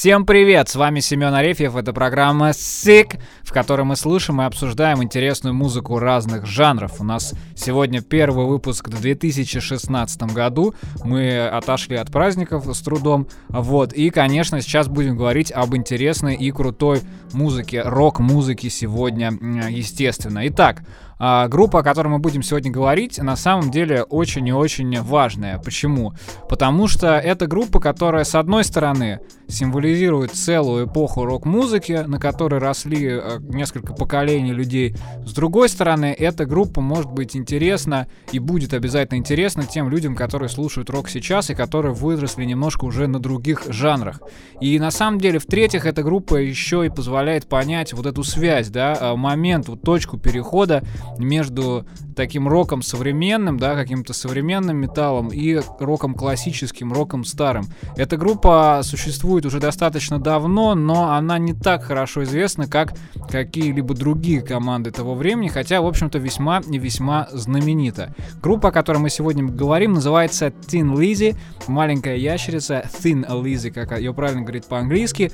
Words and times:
Всем 0.00 0.24
привет! 0.24 0.70
С 0.70 0.76
вами 0.76 1.00
Семен 1.00 1.34
Арефьев. 1.34 1.76
Это 1.76 1.92
программа 1.92 2.52
Sick, 2.52 3.20
в 3.42 3.52
которой 3.52 3.82
мы 3.82 3.96
слушаем 3.96 4.40
и 4.40 4.46
обсуждаем 4.46 5.02
интересную 5.02 5.52
музыку 5.52 5.98
разных 5.98 6.46
жанров. 6.46 7.02
У 7.02 7.04
нас 7.04 7.34
сегодня 7.54 8.00
первый 8.00 8.46
выпуск 8.46 8.88
в 8.88 8.98
2016 8.98 10.22
году. 10.32 10.74
Мы 11.04 11.46
отошли 11.46 11.96
от 11.96 12.10
праздников 12.10 12.64
с 12.74 12.80
трудом. 12.80 13.28
Вот. 13.50 13.92
И, 13.92 14.08
конечно, 14.08 14.62
сейчас 14.62 14.88
будем 14.88 15.18
говорить 15.18 15.52
об 15.52 15.76
интересной 15.76 16.34
и 16.34 16.50
крутой 16.50 17.02
музыке, 17.34 17.82
рок-музыке 17.82 18.70
сегодня, 18.70 19.32
естественно. 19.68 20.48
Итак, 20.48 20.82
а, 21.22 21.48
группа, 21.48 21.80
о 21.80 21.82
которой 21.82 22.08
мы 22.08 22.18
будем 22.18 22.42
сегодня 22.42 22.70
говорить, 22.70 23.18
на 23.18 23.36
самом 23.36 23.70
деле 23.70 24.04
очень 24.04 24.48
и 24.48 24.52
очень 24.52 25.02
важная. 25.02 25.58
Почему? 25.58 26.14
Потому 26.48 26.88
что 26.88 27.18
это 27.18 27.46
группа, 27.46 27.78
которая, 27.78 28.24
с 28.24 28.34
одной 28.34 28.64
стороны, 28.64 29.20
символизирует 29.46 30.32
целую 30.32 30.86
эпоху 30.86 31.26
рок-музыки, 31.26 32.04
на 32.06 32.18
которой 32.18 32.58
росли 32.58 33.06
э, 33.06 33.38
несколько 33.40 33.92
поколений 33.92 34.52
людей. 34.52 34.96
С 35.26 35.32
другой 35.34 35.68
стороны, 35.68 36.14
эта 36.18 36.46
группа 36.46 36.80
может 36.80 37.10
быть 37.10 37.36
интересна 37.36 38.06
и 38.32 38.38
будет 38.38 38.72
обязательно 38.72 39.18
интересна 39.18 39.64
тем 39.64 39.90
людям, 39.90 40.16
которые 40.16 40.48
слушают 40.48 40.88
рок 40.88 41.10
сейчас 41.10 41.50
и 41.50 41.54
которые 41.54 41.92
выросли 41.92 42.44
немножко 42.44 42.86
уже 42.86 43.06
на 43.08 43.18
других 43.18 43.64
жанрах. 43.68 44.22
И 44.62 44.78
на 44.78 44.90
самом 44.90 45.20
деле, 45.20 45.38
в-третьих, 45.38 45.84
эта 45.84 46.02
группа 46.02 46.36
еще 46.36 46.86
и 46.86 46.88
позволяет 46.88 47.46
понять 47.46 47.92
вот 47.92 48.06
эту 48.06 48.24
связь, 48.24 48.70
да, 48.70 48.96
э, 48.98 49.16
момент, 49.16 49.68
вот 49.68 49.82
точку 49.82 50.16
перехода 50.16 50.82
между 51.18 51.86
таким 52.16 52.48
роком 52.48 52.82
современным, 52.82 53.58
да, 53.58 53.74
каким-то 53.74 54.12
современным 54.12 54.76
металлом 54.76 55.28
и 55.28 55.60
роком 55.78 56.14
классическим, 56.14 56.92
роком 56.92 57.24
старым. 57.24 57.66
Эта 57.96 58.16
группа 58.16 58.80
существует 58.82 59.46
уже 59.46 59.58
достаточно 59.58 60.18
давно, 60.18 60.74
но 60.74 61.12
она 61.12 61.38
не 61.38 61.54
так 61.54 61.84
хорошо 61.84 62.24
известна, 62.24 62.66
как 62.66 62.94
какие-либо 63.30 63.94
другие 63.94 64.42
команды 64.42 64.90
того 64.90 65.14
времени, 65.14 65.48
хотя, 65.48 65.80
в 65.80 65.86
общем-то, 65.86 66.18
весьма 66.18 66.60
и 66.60 66.78
весьма 66.78 67.28
знаменита. 67.32 68.14
Группа, 68.42 68.68
о 68.68 68.72
которой 68.72 68.98
мы 68.98 69.10
сегодня 69.10 69.44
говорим, 69.44 69.94
называется 69.94 70.48
Thin 70.48 70.94
Lizzy, 70.94 71.36
маленькая 71.68 72.16
ящерица, 72.16 72.84
Thin 73.02 73.26
Lizzy, 73.26 73.70
как 73.70 73.98
ее 73.98 74.12
правильно 74.12 74.42
говорить 74.42 74.66
по-английски. 74.66 75.32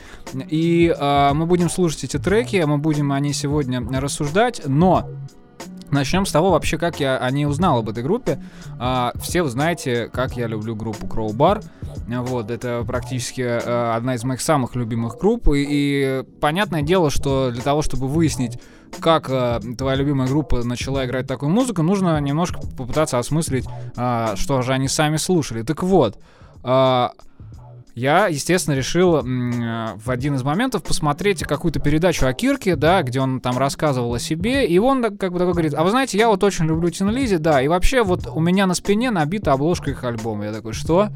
И 0.49 0.95
э, 0.97 1.31
мы 1.35 1.47
будем 1.47 1.69
слушать 1.69 2.05
эти 2.05 2.19
треки, 2.19 2.63
мы 2.67 2.79
будем 2.79 3.13
о 3.13 3.21
ней 3.21 3.33
сегодня 3.33 3.81
рассуждать, 4.01 4.63
но 4.67 5.09
Начнем 5.91 6.27
с 6.27 6.33
того 6.33 6.51
вообще, 6.51 6.79
как 6.79 7.01
я 7.01 7.17
о 7.17 7.31
ней 7.31 7.47
узнал 7.47 7.79
об 7.79 7.89
этой 7.89 8.03
группе. 8.03 8.43
А, 8.79 9.13
все 9.21 9.43
вы 9.43 9.49
знаете, 9.49 10.09
как 10.13 10.37
я 10.37 10.47
люблю 10.47 10.75
группу 10.75 11.07
Crowbar. 11.07 11.65
Вот, 12.07 12.51
это 12.51 12.85
практически 12.87 13.43
а, 13.43 13.95
одна 13.97 14.15
из 14.15 14.25
моих 14.25 14.41
самых 14.41 14.75
любимых 14.75 15.19
групп. 15.19 15.49
И, 15.49 15.67
и 15.69 16.25
понятное 16.41 16.83
дело, 16.83 17.11
что 17.11 17.51
для 17.51 17.63
того, 17.63 17.83
чтобы 17.83 18.09
выяснить, 18.09 18.59
как 19.01 19.29
а, 19.31 19.61
твоя 19.79 19.97
любимая 19.97 20.29
группа 20.29 20.63
начала 20.65 21.05
играть 21.05 21.27
такую 21.27 21.51
музыку, 21.51 21.83
нужно 21.83 22.21
немножко 22.21 22.61
попытаться 22.77 23.19
осмыслить, 23.19 23.67
а, 23.97 24.35
что 24.37 24.63
же 24.63 24.73
они 24.73 24.89
сами 24.89 25.17
слушали. 25.17 25.63
Так 25.63 25.83
вот, 25.83 26.19
а, 26.63 27.13
я, 27.97 28.27
естественно, 28.27 28.75
решил 28.75 29.23
в 29.23 30.11
один 30.11 30.35
из 30.35 30.43
моментов 30.43 30.83
посмотреть 30.83 31.43
какую-то 31.43 31.81
передачу 31.81 32.27
о 32.27 32.35
Кирке, 32.35 32.77
да, 32.77 33.03
где 33.03 33.21
он 33.21 33.41
там 33.41 33.57
рассказывал 33.57 34.13
о 34.15 34.19
себе, 34.19 34.67
и 34.67 34.79
он 34.79 35.03
как 35.17 35.33
бы 35.33 35.39
такой 35.39 35.55
говорит, 35.55 35.73
а 35.75 35.83
вы 35.83 35.91
знаете, 35.91 36.19
я 36.19 36.29
вот 36.29 36.45
очень 36.45 36.67
люблю 36.67 36.91
Тин 36.91 37.09
Лизи, 37.09 37.39
да, 37.39 37.63
и 37.63 37.69
вообще 37.69 38.05
вот 38.05 38.27
у 38.27 38.39
меня 38.39 38.67
на 38.67 38.75
спине 38.75 39.11
набита 39.11 39.53
обложка 39.53 39.91
их 39.91 40.05
альбома. 40.05 40.45
Я 40.45 40.53
такой, 40.53 40.75
что? 40.75 41.09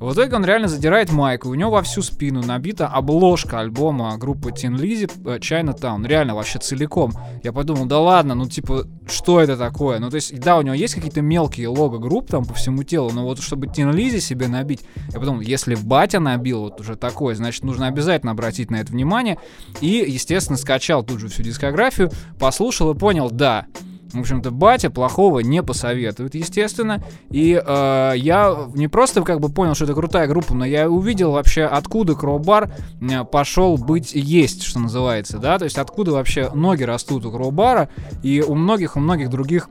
В 0.00 0.14
итоге 0.14 0.34
он 0.34 0.46
реально 0.46 0.66
задирает 0.66 1.12
майку, 1.12 1.50
у 1.50 1.54
него 1.54 1.72
во 1.72 1.82
всю 1.82 2.00
спину 2.00 2.42
набита 2.42 2.86
обложка 2.86 3.60
альбома 3.60 4.16
группы 4.16 4.48
Tin 4.48 4.74
Lizzy 4.76 5.10
э, 5.26 5.38
Chinatown. 5.38 6.06
Реально, 6.06 6.34
вообще 6.34 6.58
целиком. 6.58 7.12
Я 7.42 7.52
подумал, 7.52 7.84
да 7.84 8.00
ладно, 8.00 8.34
ну 8.34 8.46
типа, 8.48 8.86
что 9.06 9.40
это 9.40 9.58
такое? 9.58 9.98
Ну 9.98 10.08
то 10.08 10.14
есть, 10.14 10.40
да, 10.40 10.56
у 10.56 10.62
него 10.62 10.74
есть 10.74 10.94
какие-то 10.94 11.20
мелкие 11.20 11.68
лого 11.68 11.98
групп 11.98 12.28
там 12.28 12.46
по 12.46 12.54
всему 12.54 12.82
телу, 12.82 13.10
но 13.12 13.24
вот 13.24 13.42
чтобы 13.42 13.66
Tin 13.66 13.92
Lizzy 13.92 14.20
себе 14.20 14.48
набить, 14.48 14.80
я 15.12 15.20
подумал, 15.20 15.42
если 15.42 15.74
батя 15.74 16.18
набил 16.18 16.60
вот 16.60 16.80
уже 16.80 16.96
такое, 16.96 17.34
значит, 17.34 17.62
нужно 17.62 17.86
обязательно 17.86 18.32
обратить 18.32 18.70
на 18.70 18.76
это 18.76 18.92
внимание. 18.92 19.38
И, 19.82 20.02
естественно, 20.08 20.56
скачал 20.56 21.02
тут 21.02 21.20
же 21.20 21.28
всю 21.28 21.42
дискографию, 21.42 22.10
послушал 22.38 22.90
и 22.92 22.98
понял, 22.98 23.30
да, 23.30 23.66
в 24.12 24.20
общем-то, 24.20 24.50
батя 24.50 24.90
плохого 24.90 25.40
не 25.40 25.62
посоветует, 25.62 26.34
естественно. 26.34 27.02
И 27.30 27.60
э, 27.64 28.12
я 28.16 28.68
не 28.74 28.88
просто 28.88 29.22
как 29.22 29.40
бы 29.40 29.48
понял, 29.48 29.74
что 29.74 29.84
это 29.84 29.94
крутая 29.94 30.26
группа, 30.26 30.54
но 30.54 30.64
я 30.64 30.90
увидел 30.90 31.32
вообще, 31.32 31.64
откуда 31.64 32.14
Кроубар 32.14 32.72
э, 33.00 33.24
пошел 33.24 33.76
быть 33.76 34.12
есть, 34.12 34.62
что 34.62 34.80
называется, 34.80 35.38
да, 35.38 35.58
то 35.58 35.64
есть 35.64 35.78
откуда 35.78 36.12
вообще 36.12 36.50
ноги 36.54 36.82
растут 36.82 37.24
у 37.24 37.30
Кроубара 37.30 37.88
и 38.22 38.42
у 38.42 38.54
многих, 38.54 38.96
у 38.96 39.00
многих 39.00 39.30
других 39.30 39.68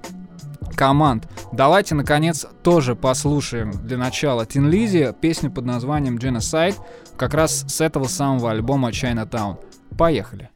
команд. 0.76 1.28
Давайте, 1.52 1.96
наконец, 1.96 2.46
тоже 2.64 2.96
послушаем 2.96 3.72
для 3.84 3.98
начала 3.98 4.46
Тин 4.46 4.70
Лизи 4.70 5.14
песню 5.20 5.52
под 5.52 5.66
названием 5.66 6.18
Genocide, 6.18 6.76
как 7.18 7.34
раз 7.34 7.66
с 7.68 7.82
этого 7.82 8.06
самого 8.06 8.52
альбома 8.52 8.90
Chinatown. 8.90 9.58
Поехали. 9.98 10.50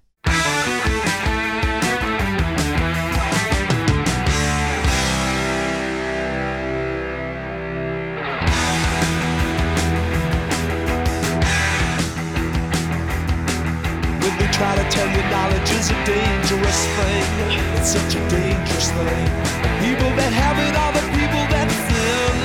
Try 14.53 14.75
to 14.77 14.85
tell 14.93 15.09
you 15.09 15.21
knowledge 15.33 15.69
is 15.73 15.89
a 15.89 15.97
dangerous 16.05 16.81
thing. 16.93 17.25
It's 17.73 17.89
such 17.97 18.13
a 18.13 18.21
dangerous 18.29 18.89
thing. 18.93 19.27
The 19.65 19.71
people 19.81 20.11
that 20.13 20.29
have 20.29 20.57
it 20.61 20.75
are 20.77 20.93
the 20.93 21.05
people 21.09 21.43
that 21.49 21.67
sin. 21.73 22.37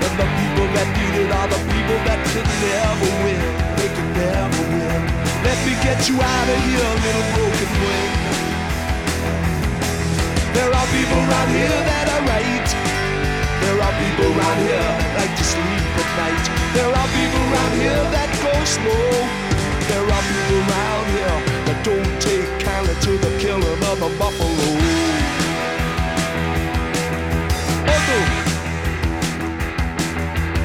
And 0.00 0.14
the 0.16 0.28
people 0.40 0.66
that 0.72 0.88
need 0.96 1.14
it 1.20 1.30
are 1.36 1.48
the 1.52 1.60
people 1.68 1.98
that 2.08 2.20
can 2.32 2.48
never 2.64 3.10
win. 3.28 3.44
They 3.76 3.90
can 3.92 4.08
never 4.16 4.62
win. 4.72 5.00
Let 5.44 5.58
me 5.68 5.76
get 5.84 6.00
you 6.08 6.16
out 6.16 6.48
of 6.48 6.58
here, 6.64 6.92
little 7.04 7.26
broken 7.36 7.70
wing. 7.84 8.12
There 10.56 10.72
are 10.72 10.88
people 10.96 11.20
around 11.28 11.50
here 11.52 11.78
that 11.92 12.06
are 12.08 12.24
right. 12.32 12.68
There 13.60 13.78
are 13.84 13.94
people 14.00 14.28
around 14.32 14.58
here 14.64 14.80
that 14.80 15.10
like 15.20 15.34
to 15.36 15.44
sleep 15.44 15.84
at 16.00 16.10
night. 16.16 16.44
There 16.72 16.88
are 16.88 17.08
people 17.20 17.42
around 17.52 17.72
here 17.76 18.02
that 18.16 18.30
go 18.40 18.52
slow. 18.64 19.43
There 19.88 20.00
are 20.00 20.22
people 20.24 20.58
around 20.64 21.04
here 21.12 21.38
that 21.68 21.78
don't 21.84 22.14
take 22.16 22.48
kindly 22.64 22.94
to 23.04 23.12
the 23.20 23.32
killing 23.38 23.82
of 23.84 24.00
the 24.00 24.08
buffalo. 24.16 24.68
Oh 27.84 28.00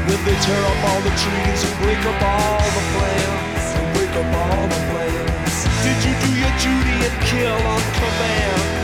When 0.07 0.19
they 0.23 0.37
tear 0.39 0.63
up 0.71 0.79
all 0.87 1.01
the 1.03 1.13
trees 1.19 1.59
and 1.67 1.75
break 1.83 1.99
up 1.99 2.21
all 2.23 2.63
the 2.63 2.85
plants, 2.95 3.65
and 3.75 3.87
break 3.93 4.13
up 4.15 4.31
all 4.39 4.67
the 4.71 4.79
plants. 4.87 5.55
Did 5.83 5.99
you 6.07 6.13
do 6.23 6.29
your 6.39 6.53
duty 6.63 6.95
and 7.03 7.17
kill 7.27 7.59
on 7.67 7.81
command? 7.99 8.78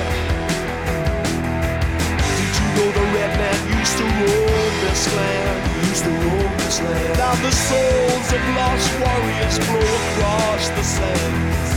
Used 3.85 3.97
to 4.01 4.05
roam 4.17 4.73
this 4.81 5.05
land? 5.15 5.61
Used 5.93 6.03
to 6.05 6.13
roam 6.25 6.51
this 6.57 6.81
land. 6.81 7.17
Now 7.21 7.35
the 7.45 7.53
souls 7.53 8.27
of 8.33 8.43
lost 8.57 8.89
warriors 8.97 9.57
flow 9.61 9.89
across 10.01 10.63
the 10.73 10.81
sands. 10.81 11.69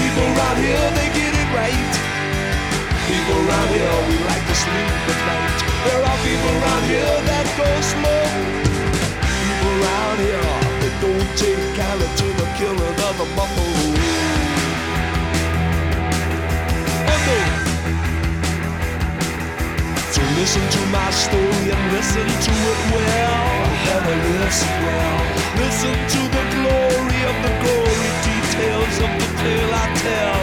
People 0.00 0.24
around 0.32 0.56
here, 0.64 0.86
they 0.96 1.08
get 1.12 1.32
it 1.36 1.48
right. 1.52 1.92
People 3.12 3.36
around 3.44 3.68
here, 3.76 3.96
we 4.08 4.16
like 4.24 4.44
to 4.48 4.56
sleep 4.56 4.92
at 5.12 5.20
night. 5.28 5.58
There 5.84 6.00
are 6.00 6.18
people 6.24 6.52
around 6.64 6.84
here 6.88 7.16
that 7.28 7.46
go 7.60 7.68
slow. 7.92 8.24
People 9.20 9.72
around 9.84 10.18
here, 10.24 10.52
they 10.80 10.92
don't 11.04 11.30
take 11.36 11.64
kindly 11.76 12.08
to 12.20 12.26
the 12.40 12.48
killing 12.56 12.96
of 13.04 13.14
the 13.20 13.28
buffalo. 13.36 13.89
Listen 20.40 20.64
to 20.72 20.82
my 20.88 21.10
story 21.12 21.68
and 21.68 21.82
listen 21.92 22.24
to 22.24 22.52
it 22.72 22.80
well. 22.96 23.44
Better 23.84 24.16
listen 24.40 24.72
well. 24.88 25.20
Listen 25.60 25.92
to 26.16 26.20
the 26.36 26.44
glory 26.56 27.20
of 27.28 27.36
the 27.44 27.52
gory 27.60 28.10
details 28.24 28.94
of 29.04 29.10
the 29.20 29.28
tale 29.36 29.72
I 29.84 29.86
tell. 30.00 30.40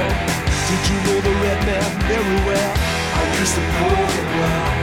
Did 0.69 0.81
you 0.89 0.97
know 1.01 1.17
the 1.27 1.35
red 1.41 1.59
man 1.65 1.89
very 2.05 2.37
well? 2.45 2.73
I 2.77 3.23
used 3.41 3.55
to 3.57 3.63
know 3.73 3.97
him 4.13 4.29
well. 4.37 4.73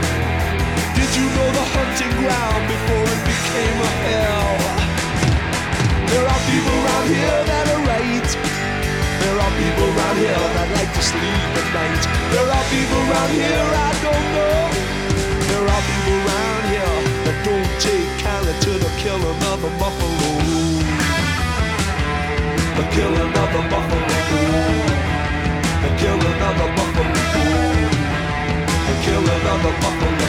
Did 0.99 1.11
you 1.15 1.25
know 1.31 1.49
the 1.59 1.65
hunting 1.75 2.13
ground 2.19 2.61
before 2.67 3.07
it 3.15 3.21
became 3.23 3.77
a 3.87 3.91
hell? 4.03 4.51
There 6.11 6.27
are 6.27 6.41
people 6.51 6.75
around 6.83 7.07
here 7.15 7.39
that 7.55 7.65
are 7.71 7.83
right. 7.87 8.31
There 9.23 9.37
are 9.39 9.53
people 9.63 9.87
around 9.95 10.17
here 10.19 10.43
that 10.59 10.67
like 10.75 10.91
to 10.91 11.03
sleep 11.07 11.49
at 11.55 11.67
night. 11.71 12.03
There 12.35 12.49
are 12.51 12.65
people 12.67 12.99
around 13.07 13.31
here 13.31 13.63
I 13.63 13.91
don't 14.03 14.27
know. 14.35 14.64
To 18.61 18.71
the 18.71 18.89
killing 18.97 19.41
of 19.51 19.61
the 19.61 19.69
buffalo. 19.79 20.29
The 22.77 22.83
killing 22.95 23.33
of 23.41 23.49
the 23.53 23.61
buffalo. 23.71 24.19
The 25.83 25.89
killing 25.99 26.41
of 26.47 26.53
the 26.59 26.67
buffalo. 26.77 27.21
The 28.87 28.93
killing 29.03 29.45
of 29.51 29.59
the 29.63 29.71
buffalo. 29.81 30.27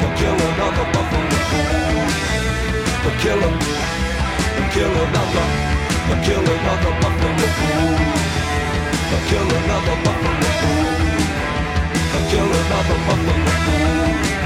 The 0.00 0.08
killing 0.18 0.60
of 0.64 0.72
the 0.78 0.84
buffalo. 0.94 1.38
The 3.04 3.10
killing. 3.22 3.58
The 4.56 4.62
killing 4.74 5.14
of 5.20 5.28
the. 5.34 5.44
The 6.08 6.16
killing 6.26 6.64
of 6.72 6.78
the 6.84 6.90
buffalo. 7.02 7.48
The 9.10 9.18
killing 9.28 9.70
of 9.74 9.82
the 9.88 9.94
buffalo. 10.04 10.50
The 12.12 12.20
killing 12.30 12.70
of 12.78 12.84
the 12.88 12.96
buffalo. 13.06 14.43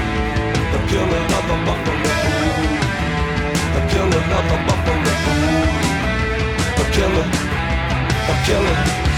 The 0.73 0.79
killing 0.89 1.29
of 1.37 1.43
the 1.49 1.57
buffalo. 1.65 2.13
The 3.75 3.81
killing 3.91 4.29
of 4.37 4.45
the 4.51 4.57
buffalo. 4.67 5.13
The 6.77 6.85
killing. 6.95 7.31
The 8.27 8.35
killing. 8.45 9.09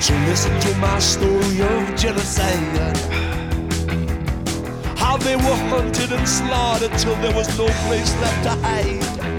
So 0.00 0.14
listen 0.26 0.54
to 0.60 0.70
my 0.78 0.98
story 1.00 1.62
of 1.62 1.96
genocide. 1.96 2.96
How 4.96 5.16
they 5.16 5.34
were 5.36 5.60
hunted 5.70 6.12
and 6.12 6.28
slaughtered 6.28 6.96
till 6.98 7.16
there 7.16 7.34
was 7.34 7.48
no 7.58 7.66
place 7.86 8.14
left 8.20 8.42
to 8.44 8.50
hide. 8.62 9.35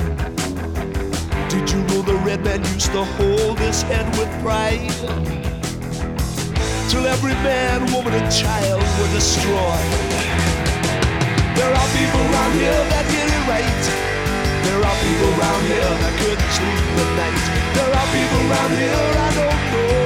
Did 1.49 1.71
you 1.71 1.79
know 1.87 2.01
the 2.01 2.19
red 2.27 2.43
man 2.43 2.59
used 2.75 2.91
to 2.91 3.05
hold 3.15 3.57
his 3.59 3.81
head 3.83 4.05
with 4.19 4.27
pride? 4.43 4.91
Till 6.91 7.07
every 7.07 7.35
man, 7.39 7.87
woman, 7.93 8.13
and 8.13 8.27
child 8.27 8.83
were 8.99 9.11
destroyed. 9.15 10.27
There 11.55 11.71
are 11.71 11.89
people 11.95 12.19
around 12.19 12.51
here 12.59 12.81
that 12.91 13.05
get 13.15 13.31
it 13.31 13.43
right. 13.47 13.83
There 14.67 14.81
are 14.83 14.97
people 15.07 15.29
around 15.39 15.63
here 15.71 15.91
that 16.03 16.13
couldn't 16.19 16.51
sleep 16.51 16.83
at 16.99 17.09
night. 17.15 17.43
There 17.79 17.91
are 17.95 18.07
people 18.11 18.41
around 18.51 18.71
here 18.75 19.07
I 19.15 19.29
don't 19.39 19.63
know. 19.71 20.03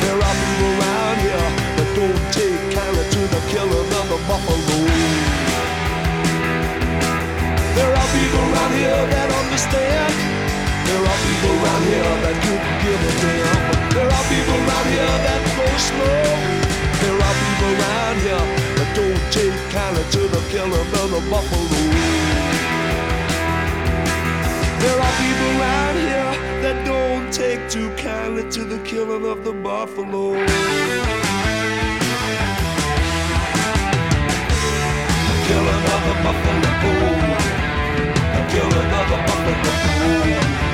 There 0.00 0.16
are 0.16 0.36
people 0.48 0.70
around 0.80 1.16
here 1.28 1.48
that 1.76 1.88
don't 1.92 2.20
take 2.32 2.62
kindly 2.72 3.04
to 3.04 3.20
the 3.36 3.42
killing 3.52 3.90
of 4.00 4.06
the 4.08 4.18
buffalo. 4.24 4.80
There 7.76 7.92
are 8.00 8.08
people 8.16 8.42
around 8.48 8.72
here 8.80 9.02
that 9.12 9.28
understand. 9.44 10.33
There 10.88 11.04
are 11.10 11.20
people 11.28 11.54
around 11.60 11.82
here 11.92 12.14
that 12.24 12.36
couldn't 12.44 12.76
give 12.84 13.00
a 13.10 13.12
damn. 13.22 13.60
There 13.96 14.10
are 14.10 14.26
people 14.32 14.58
around 14.64 14.86
here 14.94 15.16
that 15.26 15.40
go 15.56 15.66
slow. 15.88 16.20
There 17.02 17.18
are 17.26 17.36
people 17.44 17.72
around 17.80 18.16
here 18.26 18.46
that 18.76 18.90
don't 18.94 19.24
take 19.32 19.56
kindly 19.72 20.04
to 20.14 20.22
the 20.28 20.42
killing 20.50 20.72
of 20.72 21.10
the 21.10 21.20
buffalo. 21.30 21.80
There 24.82 24.98
are 25.06 25.14
people 25.22 25.50
around 25.60 25.96
here 26.08 26.32
that 26.62 26.76
don't 26.84 27.32
take 27.32 27.60
too 27.70 27.88
kindly 27.96 28.44
to 28.50 28.64
the 28.64 28.78
killing 28.84 29.26
of 29.26 29.44
the 29.44 29.52
buffalo. 29.52 30.34
Killing 35.48 35.84
of 35.94 36.00
the 36.08 36.14
buffalo. 36.24 36.70
Killing 38.52 38.90
of 39.00 39.06
the 39.12 39.18
buffalo. 39.26 40.73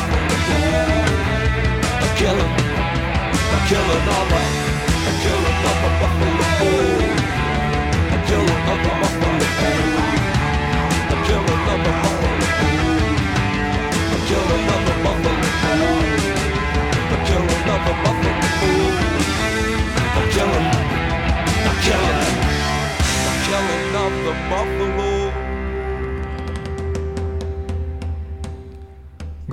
killing 3.71 4.07
all 4.09 4.25
all 4.25 4.25
right, 4.25 5.21
killing 5.23 5.45
all 5.45 6.01
right. 6.01 6.10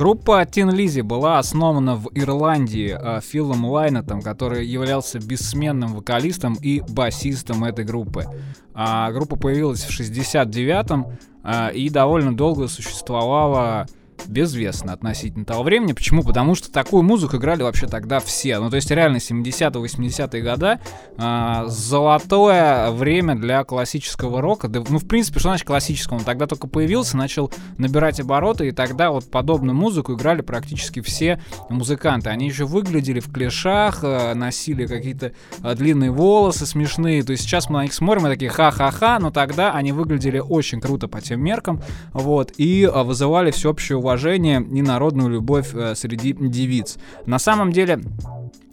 Группа 0.08 0.42
Tin 0.44 0.70
Lizzy 0.70 1.02
была 1.02 1.38
основана 1.38 1.94
в 1.94 2.08
Ирландии 2.14 2.96
э, 2.98 3.20
Филом 3.20 3.66
Лайнетом, 3.66 4.22
который 4.22 4.66
являлся 4.66 5.18
бессменным 5.18 5.92
вокалистом 5.92 6.54
и 6.54 6.80
басистом 6.80 7.62
этой 7.62 7.84
группы. 7.84 8.24
А, 8.72 9.12
группа 9.12 9.36
появилась 9.36 9.84
в 9.84 9.90
69-м 9.90 11.08
а, 11.42 11.68
и 11.68 11.90
довольно 11.90 12.34
долго 12.34 12.68
существовала 12.68 13.86
безвестно 14.26 14.92
относительно 14.92 15.44
того 15.44 15.62
времени. 15.62 15.92
Почему? 15.92 16.22
Потому 16.22 16.54
что 16.54 16.70
такую 16.70 17.02
музыку 17.02 17.36
играли 17.36 17.62
вообще 17.62 17.86
тогда 17.86 18.20
все. 18.20 18.58
Ну, 18.58 18.70
то 18.70 18.76
есть 18.76 18.90
реально 18.90 19.18
70-80-е 19.18 20.42
года 20.42 20.80
э, 21.16 21.64
золотое 21.66 22.90
время 22.90 23.34
для 23.34 23.64
классического 23.64 24.40
рока. 24.40 24.68
Да, 24.68 24.82
ну, 24.88 24.98
в 24.98 25.06
принципе, 25.06 25.38
что 25.38 25.50
значит 25.50 25.66
классического? 25.66 26.18
Он 26.18 26.24
тогда 26.24 26.46
только 26.46 26.66
появился, 26.66 27.16
начал 27.16 27.52
набирать 27.76 28.20
обороты, 28.20 28.68
и 28.68 28.72
тогда 28.72 29.10
вот 29.10 29.30
подобную 29.30 29.76
музыку 29.76 30.14
играли 30.14 30.42
практически 30.42 31.00
все 31.00 31.40
музыканты. 31.68 32.30
Они 32.30 32.46
еще 32.46 32.64
выглядели 32.64 33.20
в 33.20 33.32
клешах, 33.32 34.00
э, 34.02 34.34
носили 34.34 34.86
какие-то 34.86 35.32
э, 35.62 35.74
длинные 35.74 36.10
волосы 36.10 36.66
смешные. 36.66 37.22
То 37.22 37.32
есть 37.32 37.44
сейчас 37.44 37.68
мы 37.68 37.78
на 37.78 37.82
них 37.82 37.94
смотрим 37.94 38.26
и 38.26 38.30
такие 38.30 38.50
ха-ха-ха, 38.50 39.18
но 39.20 39.30
тогда 39.30 39.72
они 39.72 39.92
выглядели 39.92 40.38
очень 40.38 40.80
круто 40.80 41.08
по 41.08 41.20
тем 41.20 41.42
меркам, 41.42 41.80
вот, 42.12 42.52
и 42.56 42.82
э, 42.84 43.02
вызывали 43.02 43.50
всеобщее 43.50 43.98
уважение 44.08 44.62
и 44.62 44.82
народную 44.82 45.28
любовь 45.28 45.74
э, 45.74 45.94
среди 45.94 46.32
девиц. 46.32 46.96
На 47.26 47.38
самом 47.38 47.72
деле 47.72 48.00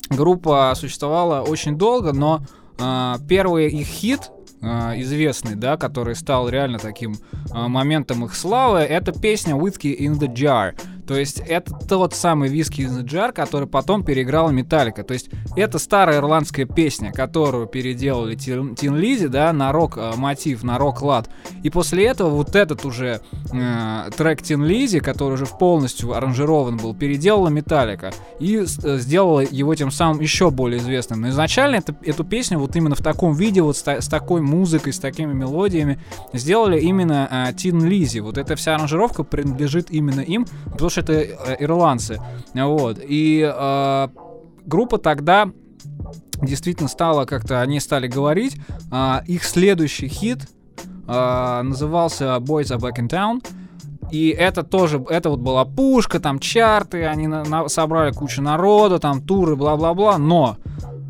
группа 0.10 0.74
существовала 0.76 1.42
очень 1.42 1.78
долго, 1.78 2.14
но 2.14 2.42
э, 2.80 3.16
первый 3.28 3.68
их 3.68 3.86
хит 3.86 4.32
э, 4.62 5.02
известный, 5.02 5.56
да, 5.56 5.76
который 5.76 6.16
стал 6.16 6.48
реально 6.48 6.80
таким 6.80 7.18
моментом 7.52 8.24
их 8.26 8.36
славы, 8.36 8.80
это 8.80 9.12
песня 9.12 9.56
Whiskey 9.56 9.98
in 9.98 10.18
the 10.20 10.34
Jar. 10.34 10.74
То 11.08 11.18
есть 11.18 11.40
это 11.40 11.74
тот 11.88 12.14
самый 12.14 12.50
виски 12.50 12.82
из 12.82 12.98
Jar, 13.00 13.32
который 13.32 13.68
потом 13.68 14.04
переиграл 14.04 14.52
Металлика. 14.52 15.04
То 15.04 15.14
есть 15.14 15.30
это 15.56 15.80
старая 15.80 16.18
ирландская 16.18 16.66
песня, 16.66 17.12
которую 17.12 17.68
переделали 17.68 18.36
Тин 18.36 18.96
Лизи, 18.96 19.28
да, 19.28 19.54
на 19.54 19.72
рок-мотив, 19.72 20.64
на 20.64 20.78
рок-лад. 20.78 21.30
И 21.64 21.70
после 21.70 22.06
этого 22.06 22.30
вот 22.30 22.56
этот 22.56 22.86
уже 22.86 23.22
э, 23.52 24.10
трек 24.16 24.42
Тин 24.42 24.64
Лизи, 24.64 25.00
который 25.00 25.34
уже 25.34 25.46
полностью 25.46 26.14
аранжирован 26.14 26.78
был, 26.78 26.96
переделала 26.96 27.50
Металлика. 27.50 28.12
И 28.40 28.58
э, 28.58 28.66
сделала 28.66 29.42
его 29.42 29.76
тем 29.76 29.92
самым 29.92 30.22
еще 30.22 30.50
более 30.50 30.80
известным. 30.80 31.22
Но 31.22 31.30
изначально 31.30 31.76
это, 31.76 31.96
эту 32.04 32.24
песню 32.24 32.60
вот 32.60 32.76
именно 32.76 32.96
в 32.96 33.02
таком 33.02 33.34
виде, 33.36 33.62
вот 33.62 33.78
с, 33.78 33.88
с 33.88 34.08
такой 34.08 34.42
музыкой, 34.42 34.94
с 34.94 35.00
такими 35.00 35.34
мелодиями, 35.34 36.00
сделали 36.34 36.80
именно 36.80 37.28
э, 37.30 37.54
Тин 37.54 37.84
Лизи. 37.84 38.20
Вот 38.20 38.38
эта 38.38 38.56
вся 38.56 38.76
аранжировка 38.76 39.24
принадлежит 39.24 39.92
именно 39.92 40.22
им, 40.22 40.46
потому 40.66 40.90
что 41.02 41.14
это 41.14 41.14
э, 41.14 41.56
ирландцы. 41.60 42.20
Вот. 42.54 43.00
И 43.02 43.42
э, 43.42 44.08
группа 44.66 44.98
тогда 44.98 45.50
действительно 46.42 46.90
стала 46.90 47.26
как-то, 47.26 47.62
они 47.62 47.80
стали 47.80 48.08
говорить, 48.08 48.58
э, 48.92 49.20
их 49.28 49.44
следующий 49.44 50.08
хит 50.08 50.48
э, 51.08 51.62
назывался 51.64 52.38
Boys 52.38 52.76
Are 52.76 52.80
Back 52.80 53.00
in 53.00 53.10
Town. 53.10 53.46
И 54.12 54.30
это 54.30 54.64
тоже, 54.64 55.04
это 55.10 55.30
вот 55.30 55.40
была 55.40 55.66
пушка, 55.66 56.20
там 56.20 56.40
чарты, 56.40 57.06
они 57.06 57.28
на, 57.28 57.44
на, 57.44 57.68
собрали 57.68 58.12
кучу 58.12 58.42
народа, 58.42 59.00
там 59.00 59.22
туры, 59.22 59.56
бла-бла-бла, 59.56 60.18
но 60.18 60.58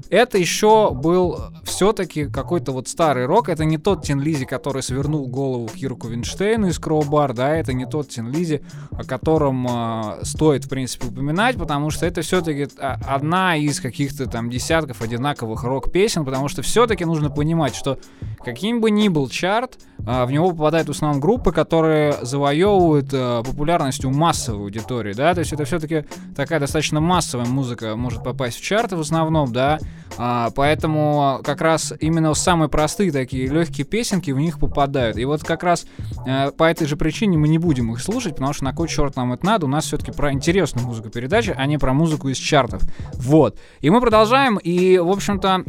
это 0.09 0.37
еще 0.37 0.91
был 0.91 1.39
все-таки 1.63 2.25
какой-то 2.25 2.71
вот 2.71 2.87
старый 2.87 3.25
рок. 3.25 3.49
Это 3.49 3.65
не 3.65 3.77
тот 3.77 4.03
Тин 4.03 4.21
Лизи, 4.21 4.45
который 4.45 4.83
свернул 4.83 5.27
голову 5.27 5.67
Кирку 5.67 6.07
Винштейну 6.07 6.67
из 6.67 6.79
Кроубар, 6.79 7.33
да, 7.33 7.55
это 7.55 7.73
не 7.73 7.85
тот 7.85 8.09
Тин 8.09 8.31
Лизи, 8.31 8.61
о 8.91 9.03
котором 9.03 9.67
э, 9.67 10.19
стоит, 10.23 10.65
в 10.65 10.69
принципе, 10.69 11.07
упоминать, 11.07 11.57
потому 11.57 11.89
что 11.89 12.05
это 12.05 12.21
все-таки 12.21 12.67
а, 12.79 12.97
одна 13.07 13.55
из 13.55 13.79
каких-то 13.79 14.27
там 14.27 14.49
десятков 14.49 15.01
одинаковых 15.01 15.63
рок-песен, 15.63 16.23
потому 16.23 16.47
что 16.47 16.61
все-таки 16.61 17.05
нужно 17.05 17.29
понимать, 17.29 17.75
что 17.75 17.99
каким 18.43 18.81
бы 18.81 18.91
ни 18.91 19.09
был 19.09 19.27
чарт, 19.29 19.79
э, 19.99 20.25
в 20.25 20.31
него 20.31 20.51
попадают 20.51 20.87
в 20.87 20.91
основном 20.91 21.19
группы, 21.19 21.51
которые 21.51 22.13
завоевывают 22.21 23.09
э, 23.11 23.43
популярность 23.45 24.05
у 24.05 24.11
массовой 24.11 24.63
аудитории, 24.63 25.13
да, 25.13 25.33
то 25.33 25.39
есть 25.39 25.51
это 25.51 25.65
все-таки 25.65 26.05
такая 26.35 26.59
достаточно 26.59 26.99
массовая 26.99 27.45
музыка 27.45 27.95
может 27.95 28.23
попасть 28.23 28.57
в 28.57 28.63
чарты 28.63 28.95
в 28.95 29.01
основном, 29.01 29.51
да, 29.51 29.79
а, 30.17 30.49
поэтому 30.55 31.41
как 31.43 31.61
раз 31.61 31.93
именно 31.99 32.33
самые 32.33 32.69
простые 32.69 33.11
такие 33.11 33.47
легкие 33.47 33.85
песенки 33.85 34.31
в 34.31 34.37
них 34.37 34.59
попадают. 34.59 35.17
И 35.17 35.25
вот 35.25 35.43
как 35.43 35.63
раз 35.63 35.85
э, 36.25 36.51
по 36.51 36.63
этой 36.63 36.87
же 36.87 36.95
причине 36.95 37.37
мы 37.37 37.47
не 37.47 37.57
будем 37.57 37.91
их 37.91 38.01
слушать, 38.01 38.33
потому 38.33 38.53
что 38.53 38.63
на 38.63 38.73
кой 38.73 38.87
черт 38.87 39.15
нам 39.15 39.33
это 39.33 39.45
надо? 39.45 39.65
У 39.65 39.69
нас 39.69 39.85
все-таки 39.85 40.11
про 40.11 40.31
интересную 40.31 40.87
музыку 40.87 41.09
передача, 41.09 41.53
а 41.57 41.65
не 41.65 41.77
про 41.77 41.93
музыку 41.93 42.29
из 42.29 42.37
чартов. 42.37 42.81
Вот. 43.15 43.57
И 43.81 43.89
мы 43.89 43.99
продолжаем, 43.99 44.57
и, 44.57 44.97
в 44.97 45.09
общем-то, 45.09 45.63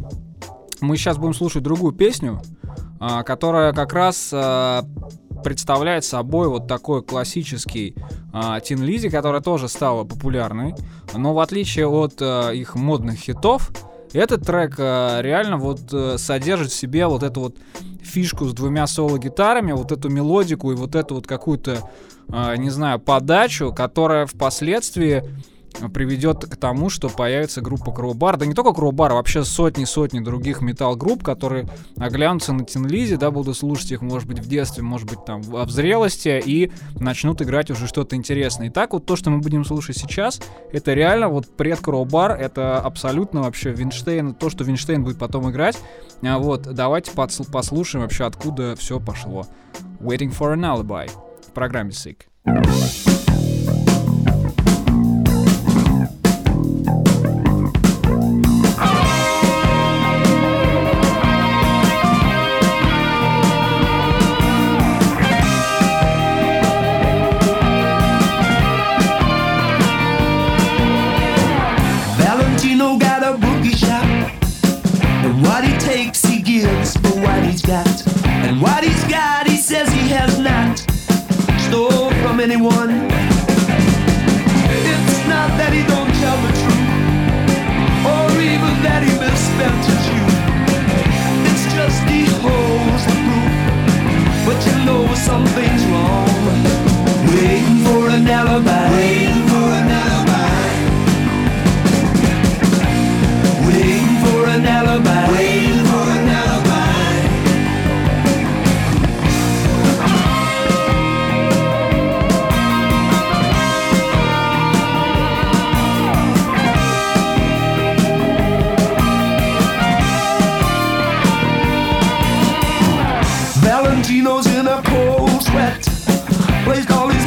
мы 0.81 0.97
сейчас 0.97 1.19
будем 1.19 1.35
слушать 1.35 1.63
другую 1.63 1.93
песню, 1.93 2.41
э, 3.01 3.23
которая 3.25 3.73
как 3.73 3.93
раз 3.93 4.31
э, 4.33 4.83
представляет 5.43 6.05
собой 6.05 6.49
вот 6.49 6.67
такой 6.69 7.03
классический 7.03 7.97
э, 8.33 8.61
Тин 8.65 8.83
Лизи, 8.83 9.09
которая 9.09 9.41
тоже 9.41 9.69
стала 9.69 10.05
популярной, 10.05 10.75
но 11.15 11.35
в 11.35 11.41
отличие 11.41 11.89
от 11.89 12.21
э, 12.21 12.55
их 12.55 12.75
модных 12.75 13.17
хитов, 13.17 13.71
этот 14.13 14.45
трек 14.47 14.75
э, 14.79 15.19
реально 15.23 15.59
вот 15.59 15.81
э, 15.93 16.19
содержит 16.19 16.71
в 16.71 16.75
себе 16.75 17.07
вот 17.07 17.23
эту 17.23 17.41
вот 17.41 17.57
фишку 18.03 18.47
с 18.47 18.53
двумя 18.55 18.87
соло-гитарами, 18.87 19.73
вот 19.73 19.93
эту 19.93 20.09
мелодику 20.09 20.73
и 20.73 20.75
вот 20.75 20.95
эту 20.95 21.17
вот 21.17 21.27
какую-то, 21.27 21.91
э, 22.29 22.57
не 22.57 22.71
знаю, 22.71 22.99
подачу, 22.99 23.73
которая 23.73 24.27
впоследствии 24.27 25.25
приведет 25.93 26.45
к 26.45 26.57
тому, 26.57 26.91
что 26.91 27.09
появится 27.09 27.61
группа 27.61 27.91
Crowbar. 27.91 28.37
Да 28.37 28.47
не 28.47 28.55
только 28.55 28.71
Crowbar, 28.71 29.09
а 29.11 29.15
вообще 29.15 29.45
сотни-сотни 29.45 30.21
других 30.21 30.61
металл-групп, 30.61 31.23
которые 31.23 31.69
оглянутся 31.99 32.53
на 32.53 32.65
Тинлизе, 32.65 33.17
да, 33.17 33.31
будут 33.31 33.57
слушать 33.57 33.93
их, 33.93 34.03
может 34.03 34.29
быть, 34.29 34.39
в 34.39 34.49
детстве, 34.49 34.83
может 34.83 35.09
быть, 35.09 35.25
там, 35.25 35.43
в 35.43 35.71
зрелости, 35.71 36.43
и 36.45 36.73
начнут 36.99 37.43
играть 37.43 37.71
уже 37.71 37.87
что-то 37.87 38.17
интересное. 38.17 38.69
И 38.69 38.71
так 38.71 38.93
вот 38.93 39.07
то, 39.07 39.17
что 39.17 39.31
мы 39.31 39.39
будем 39.39 39.65
слушать 39.65 39.97
сейчас, 39.97 40.41
это 40.73 40.95
реально 40.95 41.29
вот 41.29 41.57
пред 41.57 41.81
Crowbar, 41.81 42.33
это 42.33 42.79
абсолютно 42.81 43.43
вообще 43.43 43.71
Винштейн, 43.71 44.35
то, 44.35 44.51
что 44.51 44.65
Винштейн 44.65 45.05
будет 45.05 45.19
потом 45.19 45.51
играть. 45.51 45.79
А 46.23 46.39
вот, 46.39 46.63
давайте 46.63 47.13
послушаем 47.13 48.03
вообще, 48.03 48.25
откуда 48.25 48.75
все 48.77 48.99
пошло. 48.99 49.47
Waiting 50.01 50.37
for 50.37 50.55
an 50.55 50.63
Alibi 50.63 51.11
в 51.47 51.53
программе 51.53 51.91
Sick. 51.91 52.23
Anyone. 82.47 82.91
It's 84.91 85.19
not 85.27 85.51
that 85.59 85.73
he 85.75 85.83
don't 85.93 86.13
tell 86.23 86.39
the 86.47 86.53
truth, 86.63 86.91
or 88.07 88.27
even 88.39 88.75
that 88.87 89.03
he 89.03 89.13
misspent 89.19 89.83
his 89.91 90.05
youth. 90.15 90.39
It's 91.51 91.65
just 91.75 92.01
he 92.07 92.23
holds 92.45 93.03
the 93.11 93.17
proof, 93.27 93.53
but 94.47 94.59
you 94.67 94.77
know 94.87 95.03
something's 95.29 95.85
wrong. 95.91 96.31
Waiting 97.35 97.79
for 97.85 98.11
an 98.15 98.29
alibi. 98.29 98.91
Waiting 98.95 99.46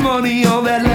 money 0.09 0.43
on 0.43 0.63
that 0.63 0.88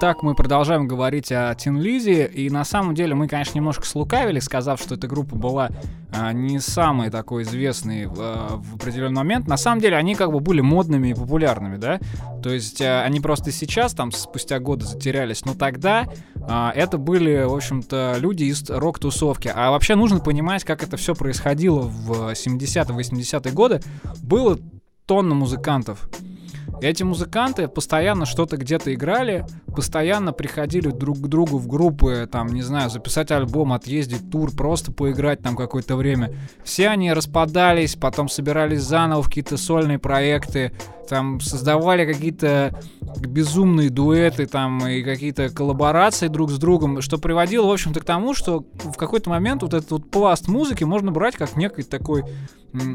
Итак, 0.00 0.22
мы 0.22 0.36
продолжаем 0.36 0.86
говорить 0.86 1.32
о 1.32 1.52
Тин 1.56 1.80
Лизе, 1.80 2.24
и 2.26 2.50
на 2.50 2.64
самом 2.64 2.94
деле 2.94 3.16
мы, 3.16 3.26
конечно, 3.26 3.58
немножко 3.58 3.84
слукавили, 3.84 4.38
сказав, 4.38 4.80
что 4.80 4.94
эта 4.94 5.08
группа 5.08 5.34
была 5.34 5.70
а, 6.12 6.32
не 6.32 6.60
самой 6.60 7.10
такой 7.10 7.42
известной 7.42 8.06
а, 8.06 8.58
в 8.58 8.76
определенный 8.76 9.16
момент. 9.16 9.48
На 9.48 9.56
самом 9.56 9.80
деле 9.80 9.96
они 9.96 10.14
как 10.14 10.30
бы 10.30 10.38
были 10.38 10.60
модными 10.60 11.08
и 11.08 11.14
популярными, 11.14 11.78
да? 11.78 11.98
То 12.44 12.50
есть 12.50 12.80
а, 12.80 13.02
они 13.02 13.18
просто 13.18 13.50
сейчас, 13.50 13.92
там, 13.92 14.12
спустя 14.12 14.60
годы 14.60 14.84
затерялись, 14.84 15.44
но 15.44 15.54
тогда 15.54 16.06
а, 16.42 16.70
это 16.76 16.96
были, 16.96 17.42
в 17.42 17.54
общем-то, 17.56 18.18
люди 18.20 18.44
из 18.44 18.70
рок-тусовки. 18.70 19.50
А 19.52 19.72
вообще 19.72 19.96
нужно 19.96 20.20
понимать, 20.20 20.62
как 20.62 20.84
это 20.84 20.96
все 20.96 21.16
происходило 21.16 21.80
в 21.80 22.34
70-80-е 22.34 23.52
годы. 23.52 23.80
Было 24.22 24.60
тонна 25.06 25.34
музыкантов. 25.34 26.08
Эти 26.80 27.02
музыканты 27.02 27.66
постоянно 27.66 28.24
что-то 28.24 28.56
где-то 28.56 28.94
играли, 28.94 29.44
постоянно 29.78 30.32
приходили 30.32 30.90
друг 30.90 31.18
к 31.18 31.28
другу 31.28 31.56
в 31.56 31.68
группы, 31.68 32.28
там, 32.28 32.48
не 32.48 32.62
знаю, 32.62 32.90
записать 32.90 33.30
альбом, 33.30 33.72
отъездить 33.72 34.28
тур, 34.28 34.50
просто 34.50 34.90
поиграть 34.90 35.40
там 35.40 35.54
какое-то 35.54 35.94
время. 35.94 36.34
Все 36.64 36.88
они 36.88 37.12
распадались, 37.12 37.94
потом 37.94 38.28
собирались 38.28 38.82
заново 38.82 39.22
в 39.22 39.28
какие-то 39.28 39.56
сольные 39.56 40.00
проекты, 40.00 40.72
там 41.08 41.40
создавали 41.40 42.12
какие-то 42.12 42.74
безумные 43.20 43.88
дуэты 43.88 44.46
там 44.46 44.84
и 44.86 45.02
какие-то 45.02 45.48
коллаборации 45.48 46.26
друг 46.26 46.50
с 46.50 46.58
другом, 46.58 47.00
что 47.00 47.18
приводило, 47.18 47.66
в 47.66 47.72
общем-то, 47.72 48.00
к 48.00 48.04
тому, 48.04 48.34
что 48.34 48.64
в 48.74 48.96
какой-то 48.96 49.30
момент 49.30 49.62
вот 49.62 49.74
этот 49.74 49.90
вот 49.92 50.10
пласт 50.10 50.48
музыки 50.48 50.82
можно 50.82 51.12
брать 51.12 51.36
как 51.36 51.56
некий 51.56 51.84
такой 51.84 52.24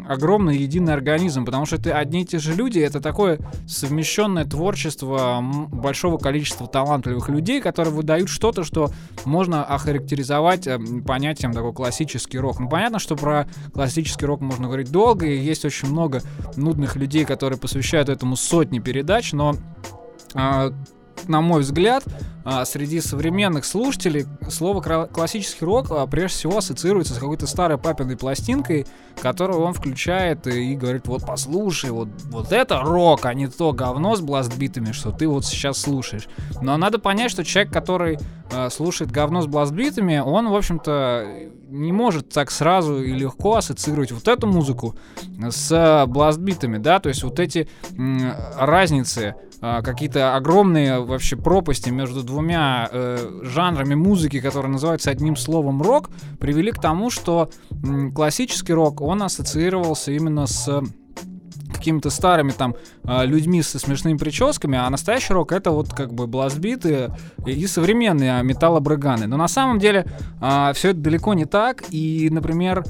огромный 0.08 0.58
единый 0.58 0.94
организм, 0.94 1.46
потому 1.46 1.66
что 1.66 1.78
это 1.78 1.98
одни 1.98 2.22
и 2.22 2.26
те 2.26 2.38
же 2.38 2.54
люди, 2.54 2.80
это 2.80 3.02
такое 3.02 3.40
совмещенное 3.68 4.46
творчество 4.46 5.40
большого 5.42 6.18
количества 6.18 6.68
талантливых 6.74 7.30
людей, 7.30 7.62
которые 7.62 7.94
выдают 7.94 8.28
что-то, 8.28 8.66
что 8.66 8.92
можно 9.24 9.64
охарактеризовать 9.64 10.68
э, 10.68 10.78
понятием 11.06 11.54
такой 11.54 11.72
классический 11.72 12.40
рок. 12.40 12.60
Ну, 12.60 12.68
понятно, 12.68 13.00
что 13.00 13.16
про 13.16 13.48
классический 13.74 14.26
рок 14.26 14.42
можно 14.42 14.66
говорить 14.66 14.92
долго, 14.92 15.26
и 15.26 15.38
есть 15.38 15.64
очень 15.64 15.88
много 15.88 16.22
нудных 16.58 16.98
людей, 16.98 17.24
которые 17.24 17.60
посвящают 17.60 18.10
этому 18.10 18.36
сотни 18.36 18.80
передач, 18.80 19.32
но 19.32 19.56
а, 20.34 20.74
на 21.28 21.42
мой 21.42 21.62
взгляд, 21.62 22.04
а, 22.46 22.66
среди 22.66 23.00
современных 23.00 23.64
слушателей 23.64 24.26
слово 24.50 24.82
классический 24.82 25.64
рок 25.64 25.88
а, 25.92 26.06
прежде 26.08 26.38
всего 26.38 26.58
ассоциируется 26.58 27.14
с 27.14 27.18
какой-то 27.18 27.48
старой 27.48 27.78
папиной 27.78 28.18
пластинкой, 28.18 28.86
которую 29.22 29.62
он 29.62 29.74
включает 29.74 30.46
и 30.48 30.76
говорит, 30.76 31.08
вот 31.08 31.26
послушай, 31.26 31.92
вот, 31.92 32.10
вот 32.26 32.52
это 32.52 32.82
рок, 32.82 33.26
а 33.26 33.34
не 33.34 33.48
то 33.48 33.72
говно 33.72 34.16
с 34.16 34.22
бластбитами, 34.22 34.92
что 34.92 35.12
ты 35.12 35.28
вот 35.28 35.46
сейчас 35.46 35.78
слушаешь. 35.78 36.28
Но 36.62 36.76
надо 36.76 37.00
понять, 37.00 37.32
что 37.32 37.46
человек, 37.46 37.72
который 37.72 38.20
э, 38.52 38.70
слушает 38.70 39.10
говно 39.10 39.42
с 39.42 39.48
бластбитами, 39.48 40.18
он, 40.18 40.50
в 40.50 40.56
общем-то, 40.56 41.26
не 41.70 41.94
может 41.94 42.30
так 42.30 42.52
сразу 42.52 43.02
и 43.02 43.14
легко 43.14 43.56
ассоциировать 43.56 44.12
вот 44.12 44.28
эту 44.28 44.48
музыку 44.48 44.96
с 45.50 46.06
бластбитами, 46.08 46.78
да, 46.78 47.00
то 47.00 47.10
есть 47.10 47.24
вот 47.24 47.40
эти 47.40 47.70
разницы 48.58 49.36
а, 49.38 49.53
какие-то 49.82 50.36
огромные 50.36 51.00
вообще 51.00 51.38
пропасти 51.38 51.90
между 51.90 52.22
двумя 52.22 52.90
э, 52.92 53.42
жанрами 53.44 53.96
музыки, 53.96 54.42
которые 54.42 54.72
называются 54.72 55.10
одним 55.10 55.38
словом 55.38 55.82
рок, 55.82 56.10
привели 56.40 56.72
к 56.72 56.82
тому, 56.82 57.10
что 57.10 57.50
м, 57.72 58.12
классический 58.14 58.74
рок, 58.74 59.00
он 59.00 59.24
ассоциировался 59.24 60.12
именно 60.12 60.48
с 60.48 60.84
какими-то 61.74 62.10
старыми 62.10 62.52
там 62.52 62.76
а, 63.04 63.26
людьми 63.26 63.62
со 63.62 63.78
смешными 63.78 64.18
прическами, 64.18 64.78
а 64.78 64.90
настоящий 64.90 65.34
рок 65.34 65.52
это 65.52 65.72
вот 65.72 65.90
как 65.90 66.14
бы 66.14 66.28
бластбиты 66.28 67.12
и 67.46 67.68
современные 67.68 68.42
металлобрыганы. 68.44 69.28
Но 69.28 69.36
на 69.36 69.50
самом 69.50 69.80
деле 69.80 70.06
а, 70.40 70.72
все 70.74 70.90
это 70.90 71.00
далеко 71.00 71.34
не 71.34 71.46
так, 71.46 71.84
и, 71.90 72.30
например, 72.32 72.86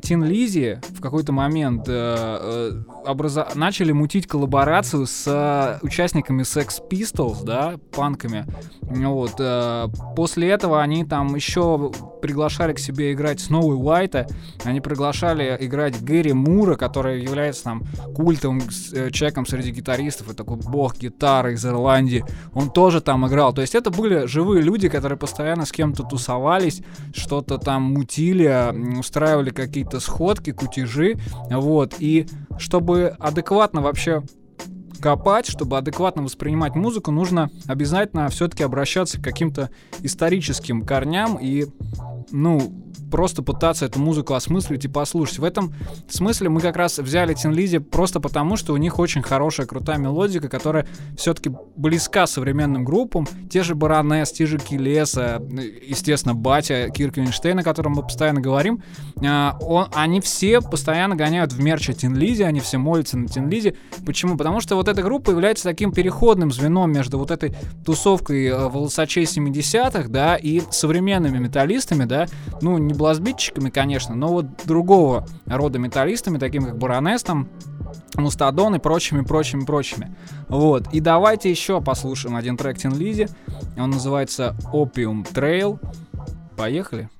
Тин 0.00 0.22
Лизи 0.22 0.78
в 0.90 1.00
какой-то 1.00 1.32
момент 1.32 1.88
э, 1.88 1.92
э, 1.92 2.82
образа... 3.04 3.48
начали 3.54 3.90
мутить 3.90 4.26
коллаборацию 4.28 5.06
с 5.06 5.24
э, 5.26 5.84
участниками 5.84 6.42
Sex 6.42 6.80
Pistols, 6.88 7.44
да, 7.44 7.74
панками. 7.90 8.46
Вот. 8.82 9.34
Э, 9.40 9.88
после 10.14 10.50
этого 10.50 10.80
они 10.80 11.04
там 11.04 11.34
еще 11.34 11.90
приглашали 12.22 12.74
к 12.74 12.78
себе 12.78 13.12
играть 13.12 13.40
Сноу 13.40 13.72
и 13.72 13.76
Уайта, 13.76 14.28
они 14.64 14.80
приглашали 14.80 15.56
играть 15.60 16.00
Гэри 16.00 16.32
Мура, 16.32 16.76
который 16.76 17.22
является 17.22 17.64
там 17.64 17.82
культовым 18.14 18.60
э, 18.92 19.10
человеком 19.10 19.46
среди 19.46 19.72
гитаристов, 19.72 20.30
и 20.30 20.34
такой 20.34 20.58
бог 20.58 20.96
гитары 20.96 21.54
из 21.54 21.66
Ирландии. 21.66 22.24
Он 22.54 22.70
тоже 22.70 23.00
там 23.00 23.26
играл. 23.26 23.52
То 23.52 23.62
есть 23.62 23.74
это 23.74 23.90
были 23.90 24.26
живые 24.26 24.62
люди, 24.62 24.88
которые 24.88 25.18
постоянно 25.18 25.66
с 25.66 25.72
кем-то 25.72 26.04
тусовались, 26.04 26.82
что-то 27.12 27.58
там 27.58 27.82
мутили, 27.82 28.98
устраивали 28.98 29.50
какие-то 29.56 30.00
сходки, 30.00 30.52
кутежи, 30.52 31.16
вот, 31.50 31.94
и 31.98 32.26
чтобы 32.58 33.16
адекватно 33.18 33.80
вообще 33.80 34.22
копать, 35.00 35.46
чтобы 35.46 35.78
адекватно 35.78 36.22
воспринимать 36.22 36.74
музыку, 36.74 37.10
нужно 37.10 37.50
обязательно 37.66 38.28
все-таки 38.28 38.62
обращаться 38.62 39.20
к 39.20 39.24
каким-то 39.24 39.70
историческим 40.00 40.82
корням 40.82 41.38
и, 41.40 41.66
ну, 42.30 42.72
просто 43.10 43.42
пытаться 43.42 43.86
эту 43.86 44.00
музыку 44.00 44.34
осмыслить 44.34 44.84
и 44.84 44.88
послушать. 44.88 45.38
В 45.38 45.44
этом 45.44 45.72
смысле 46.08 46.48
мы 46.48 46.60
как 46.60 46.76
раз 46.76 46.98
взяли 46.98 47.34
Тин 47.34 47.52
Лизи 47.52 47.78
просто 47.78 48.20
потому, 48.20 48.56
что 48.56 48.72
у 48.72 48.76
них 48.76 48.98
очень 48.98 49.22
хорошая, 49.22 49.66
крутая 49.66 49.98
мелодика, 49.98 50.48
которая 50.48 50.86
все-таки 51.16 51.50
близка 51.76 52.26
современным 52.26 52.84
группам. 52.84 53.26
Те 53.50 53.62
же 53.62 53.74
Баронес, 53.74 54.32
те 54.32 54.46
же 54.46 54.58
Килеса, 54.58 55.42
естественно, 55.86 56.34
Батя, 56.34 56.88
Кирк 56.90 57.16
Винштейн, 57.16 57.58
о 57.58 57.62
котором 57.62 57.92
мы 57.92 58.02
постоянно 58.02 58.40
говорим, 58.40 58.82
а, 59.24 59.56
он, 59.60 59.86
они 59.94 60.20
все 60.20 60.60
постоянно 60.60 61.16
гоняют 61.16 61.52
в 61.52 61.60
мерче 61.60 61.92
Тин 61.92 62.14
Лизи, 62.16 62.42
они 62.42 62.60
все 62.60 62.78
молятся 62.78 63.18
на 63.18 63.28
Тин 63.28 63.48
Лизи. 63.48 63.76
Почему? 64.04 64.36
Потому 64.36 64.60
что 64.60 64.76
вот 64.76 64.88
эта 64.88 65.02
группа 65.02 65.30
является 65.30 65.64
таким 65.64 65.92
переходным 65.92 66.50
звеном 66.50 66.92
между 66.92 67.18
вот 67.18 67.30
этой 67.30 67.54
тусовкой 67.84 68.46
э, 68.46 68.68
волосачей 68.68 69.24
70-х, 69.24 70.08
да, 70.08 70.36
и 70.36 70.62
современными 70.70 71.38
металлистами, 71.38 72.04
да, 72.04 72.15
ну, 72.60 72.78
не 72.78 72.94
бластбитчиками, 72.94 73.70
конечно, 73.70 74.14
но 74.14 74.28
вот 74.28 74.46
другого 74.64 75.26
рода 75.46 75.78
металлистами, 75.78 76.38
таким 76.38 76.64
как 76.64 76.78
Баронес, 76.78 77.22
там, 77.22 77.48
Мустадон 78.16 78.74
и 78.74 78.78
прочими, 78.78 79.22
прочими, 79.22 79.64
прочими. 79.64 80.14
Вот. 80.48 80.92
И 80.92 81.00
давайте 81.00 81.50
еще 81.50 81.80
послушаем 81.80 82.36
один 82.36 82.56
трек 82.56 82.78
Тин 82.78 82.94
Лизи. 82.94 83.28
Он 83.76 83.90
называется 83.90 84.56
Opium 84.72 85.26
Trail. 85.32 85.78
Поехали. 86.56 87.10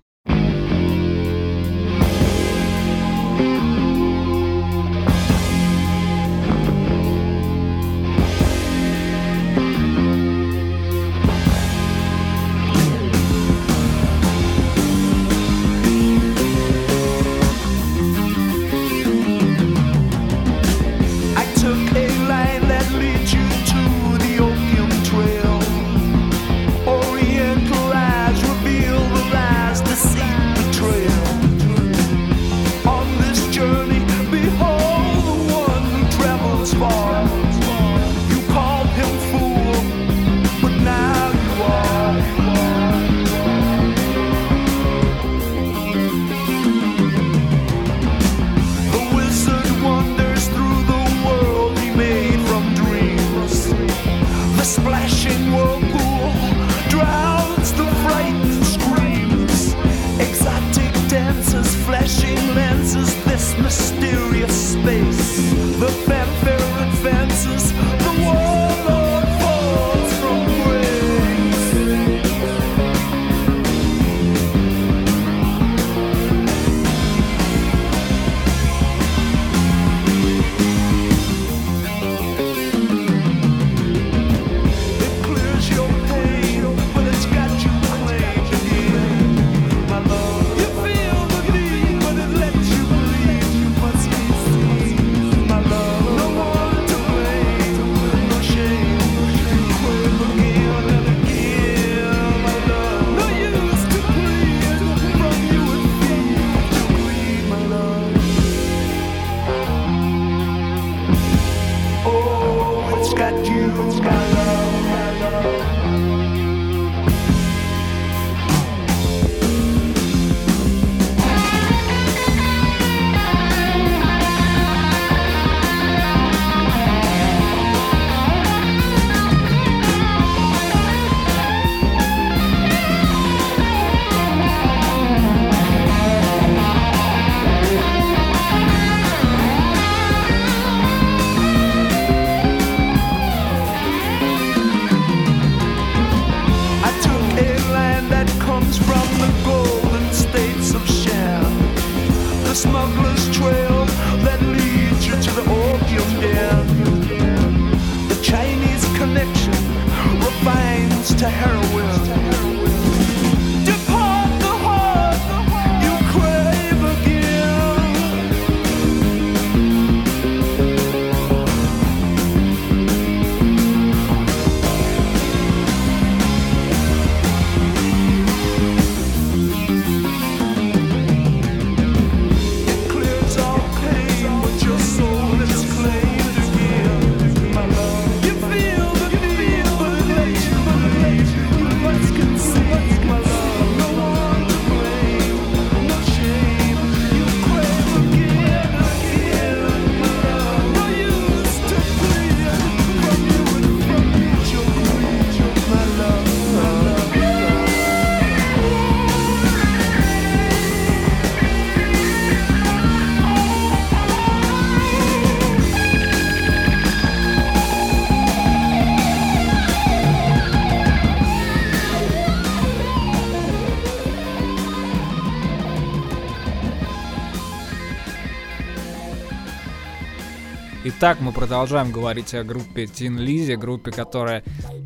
Итак, 231.07 231.21
мы 231.21 231.31
продолжаем 231.31 231.93
говорить 231.93 232.35
о 232.35 232.43
группе 232.43 232.83
Tin 232.83 233.17
Lizzy, 233.17 233.55
группе, 233.55 233.93
которая 233.93 234.43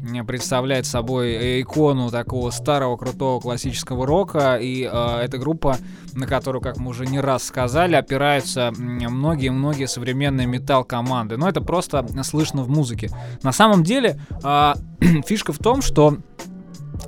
м, 0.06 0.26
представляет 0.26 0.84
собой 0.84 1.30
э, 1.30 1.62
икону 1.62 2.10
такого 2.10 2.50
старого 2.50 2.98
крутого 2.98 3.40
классического 3.40 4.04
рока. 4.04 4.58
И 4.60 4.82
э, 4.82 5.20
эта 5.22 5.38
группа, 5.38 5.78
на 6.12 6.26
которую, 6.26 6.60
как 6.60 6.76
мы 6.76 6.90
уже 6.90 7.06
не 7.06 7.20
раз 7.20 7.44
сказали, 7.44 7.94
опираются 7.94 8.70
многие-многие 8.76 9.86
современные 9.86 10.46
металл-команды. 10.46 11.38
Но 11.38 11.48
это 11.48 11.62
просто 11.62 12.06
слышно 12.22 12.64
в 12.64 12.68
музыке. 12.68 13.08
На 13.42 13.52
самом 13.52 13.82
деле, 13.82 14.20
э, 14.44 14.74
фишка 15.26 15.54
в 15.54 15.58
том, 15.58 15.80
что 15.80 16.18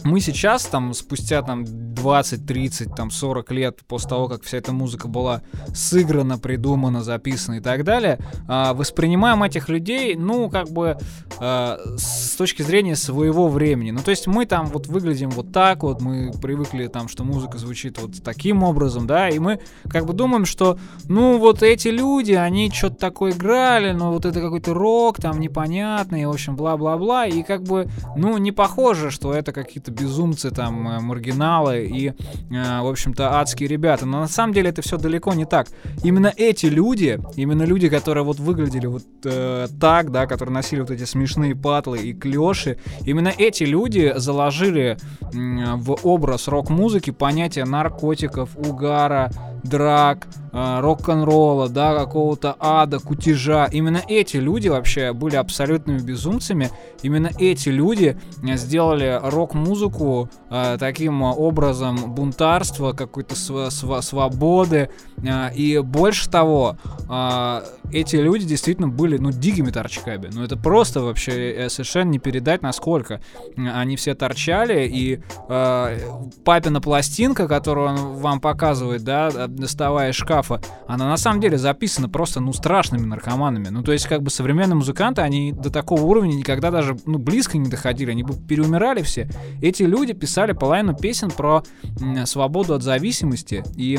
мы 0.05 0.21
сейчас, 0.21 0.65
там, 0.67 0.95
спустя 0.95 1.43
там 1.43 1.65
20, 1.65 2.47
30, 2.47 2.95
там 2.95 3.11
40 3.11 3.51
лет 3.53 3.81
после 3.87 4.09
того, 4.09 4.29
как 4.29 4.43
вся 4.43 4.59
эта 4.59 4.73
музыка 4.73 5.09
была 5.09 5.43
сыграна, 5.75 6.38
придумана, 6.38 7.03
записана 7.03 7.57
и 7.57 7.61
так 7.61 7.85
далее, 7.85 8.19
а, 8.49 8.75
воспринимаем 8.75 9.43
этих 9.43 9.69
людей, 9.69 10.17
ну, 10.17 10.51
как 10.51 10.71
бы 10.71 10.99
а, 11.38 11.79
с 11.97 12.35
точки 12.37 12.62
зрения 12.62 12.97
своего 12.97 13.49
времени. 13.49 13.91
Ну, 13.93 14.01
то 14.01 14.11
есть 14.11 14.27
мы 14.27 14.47
там 14.47 14.67
вот 14.67 14.87
выглядим 14.87 15.31
вот 15.31 15.53
так 15.53 15.83
вот, 15.83 16.01
мы 16.01 16.33
привыкли 16.41 16.87
там, 16.88 17.09
что 17.09 17.25
музыка 17.25 17.59
звучит 17.59 18.01
вот 18.01 18.23
таким 18.25 18.62
образом, 18.62 19.07
да, 19.07 19.29
и 19.29 19.38
мы 19.38 19.61
как 19.88 20.07
бы 20.07 20.12
думаем, 20.12 20.45
что, 20.45 20.79
ну, 21.09 21.38
вот 21.38 21.62
эти 21.62 21.88
люди, 21.88 22.33
они 22.33 22.71
что-то 22.71 22.97
такое 22.97 23.33
играли, 23.33 23.93
но 23.93 24.12
вот 24.12 24.25
это 24.25 24.41
какой-то 24.41 24.75
рок 24.75 25.19
там 25.21 25.38
непонятный, 25.38 26.27
в 26.27 26.31
общем, 26.31 26.57
бла-бла-бла, 26.57 27.27
и 27.27 27.43
как 27.43 27.62
бы, 27.62 27.88
ну, 28.17 28.37
не 28.38 28.51
похоже, 28.51 29.11
что 29.11 29.33
это 29.33 29.53
какие-то 29.53 29.91
безумцы 29.92 30.50
там, 30.50 30.88
э, 30.88 31.00
маргиналы 31.00 31.87
и, 31.87 32.09
э, 32.09 32.12
в 32.50 32.88
общем-то, 32.88 33.38
адские 33.38 33.68
ребята. 33.68 34.07
Но 34.07 34.20
на 34.20 34.28
самом 34.28 34.52
деле 34.52 34.70
это 34.70 34.83
все 34.83 34.98
далеко 34.98 35.35
не 35.35 35.44
так. 35.44 35.68
Именно 36.02 36.33
эти 36.37 36.66
люди, 36.66 37.20
именно 37.37 37.62
люди, 37.62 37.88
которые 37.88 38.24
вот 38.24 38.38
выглядели 38.38 38.87
вот 38.87 39.05
э, 39.24 39.66
так, 39.81 40.11
да, 40.11 40.26
которые 40.26 40.55
носили 40.55 40.81
вот 40.81 40.90
эти 40.90 41.05
смешные 41.05 41.55
патлы 41.55 41.98
и 41.98 42.12
клеши, 42.12 42.78
именно 43.05 43.33
эти 43.37 43.64
люди 43.64 44.12
заложили 44.16 44.96
в 45.33 45.98
образ 46.02 46.48
рок-музыки 46.48 47.11
понятие 47.11 47.64
наркотиков, 47.64 48.50
угара, 48.57 49.31
драк, 49.62 50.27
э, 50.53 50.81
рок-н-ролла, 50.81 51.68
да, 51.68 51.94
какого-то 51.98 52.57
ада, 52.59 52.98
кутежа. 52.98 53.68
Именно 53.70 54.03
эти 54.09 54.37
люди 54.37 54.68
вообще 54.68 55.12
были 55.12 55.37
абсолютными 55.37 55.98
безумцами. 55.98 56.70
Именно 57.03 57.31
эти 57.38 57.68
люди 57.68 58.16
э, 58.42 58.57
сделали 58.57 59.20
рок-музыку 59.22 60.29
э, 60.51 60.77
таким 60.79 61.22
образом 61.22 62.14
бунтарства, 62.14 62.92
какой-то 62.92 63.35
св- 63.37 63.72
св- 63.72 64.05
свободы. 64.05 64.90
Э, 65.22 65.55
и 65.55 65.79
больше 65.79 66.29
того, 66.31 66.77
э, 67.09 67.62
эти 67.92 68.16
люди 68.16 68.46
действительно 68.46 68.88
были, 68.88 69.18
ну, 69.18 69.31
дикими 69.31 69.70
торчками. 69.70 70.31
Ну, 70.33 70.42
это 70.42 70.57
просто 70.57 71.00
вообще 71.00 71.52
э, 71.52 71.68
совершенно 71.68 72.11
не 72.11 72.18
передать, 72.18 72.62
насколько 72.62 73.20
э, 73.57 73.68
они 73.70 73.96
все 73.96 74.14
торчали. 74.14 74.88
И 74.88 75.20
э, 75.48 75.98
папина 76.44 76.81
пластинка, 76.81 77.48
которую 77.48 77.88
он 77.88 77.96
вам 78.16 78.40
показывает, 78.40 79.05
да, 79.05 79.31
э, 79.33 79.46
доставая 79.48 80.11
из 80.11 80.14
шкафа, 80.14 80.61
она 80.87 81.09
на 81.09 81.16
самом 81.16 81.40
деле 81.40 81.59
записана 81.59 82.09
просто, 82.09 82.40
ну, 82.40 82.52
страшными 82.52 83.05
наркоманами. 83.05 83.68
Ну, 83.68 83.83
то 83.83 83.92
есть, 83.92 84.07
как 84.07 84.22
бы 84.22 84.31
современные 84.31 84.76
музыканты, 84.76 85.22
они 85.22 85.52
до 85.52 85.70
такого 85.70 86.02
уровня 86.02 86.35
никогда 86.35 86.70
даже, 86.70 86.96
ну, 87.07 87.18
близко 87.18 87.59
не 87.59 87.68
доходили, 87.68 88.11
они 88.11 88.22
бы 88.22 88.35
переумирали 88.35 89.02
все. 89.02 89.28
Эти 89.61 89.83
люди 89.83 90.12
писали 90.12 90.52
половину 90.52 90.94
песен 90.94 91.31
про 91.31 91.62
м, 92.00 92.26
свободу 92.26 92.74
от 92.74 92.83
зависимости, 92.83 93.64
и 93.76 93.98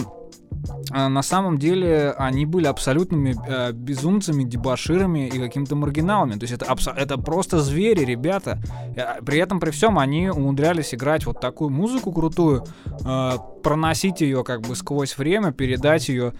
на 0.89 1.21
самом 1.21 1.57
деле 1.57 2.11
они 2.17 2.45
были 2.45 2.67
абсолютными 2.67 3.35
э, 3.47 3.71
безумцами, 3.73 4.43
дебаширами 4.43 5.27
и 5.27 5.39
какими-то 5.39 5.75
маргиналами. 5.75 6.33
То 6.33 6.43
есть 6.45 6.53
это, 6.53 6.75
это 6.95 7.17
просто 7.17 7.59
звери, 7.59 8.05
ребята. 8.05 8.59
Э, 8.95 9.21
При 9.25 9.39
этом, 9.39 9.59
при 9.59 9.71
всем, 9.71 9.99
они 9.99 10.29
умудрялись 10.29 10.93
играть 10.93 11.25
вот 11.25 11.39
такую 11.41 11.69
музыку 11.69 12.11
крутую, 12.11 12.65
э, 12.85 13.31
проносить 13.63 14.21
ее 14.21 14.43
как 14.43 14.61
бы 14.61 14.75
сквозь 14.75 15.17
время, 15.17 15.51
передать 15.51 16.09
ее 16.09 16.33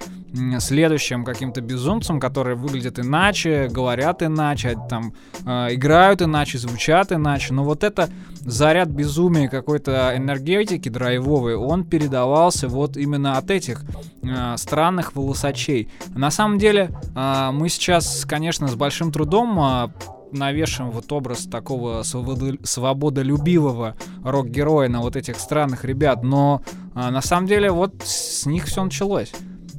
следующим 0.60 1.24
каким-то 1.24 1.62
безумцам, 1.62 2.20
которые 2.20 2.56
выглядят 2.56 3.00
иначе, 3.00 3.68
говорят 3.70 4.24
иначе, 4.24 4.78
там 4.90 5.14
э, 5.46 5.76
играют 5.76 6.22
иначе, 6.22 6.58
звучат 6.58 7.12
иначе. 7.12 7.54
Но 7.54 7.64
вот 7.64 7.84
это 7.84 8.10
заряд 8.42 8.90
безумия 8.90 9.48
какой-то 9.48 10.14
энергетики 10.16 10.90
драйвовой, 10.90 11.56
он 11.56 11.84
передавался 11.84 12.68
вот 12.68 12.98
именно 12.98 13.38
от 13.38 13.52
этих 13.52 13.84
э, 14.24 14.56
странных 14.58 15.16
волосачей. 15.16 15.90
На 16.16 16.32
самом 16.32 16.58
деле, 16.58 16.90
э, 17.16 17.50
мы 17.52 17.70
сейчас, 17.70 18.26
конечно, 18.26 18.68
с 18.68 18.76
большим 18.76 19.12
трудом 19.12 19.60
э, 19.60 19.90
навешиваем 20.32 20.92
вот 20.92 21.12
образ 21.12 21.46
такого 21.46 22.04
свободолюбивого 22.04 23.96
рок-героя 24.24 24.90
на 24.90 25.02
вот 25.02 25.16
этих 25.16 25.38
странных 25.38 25.86
ребят, 25.86 26.24
но 26.24 26.64
э, 26.96 27.10
на 27.10 27.22
самом 27.22 27.48
деле 27.48 27.72
вот 27.72 27.94
с 28.04 28.46
них 28.46 28.66
все 28.66 28.84
началось. 28.84 29.32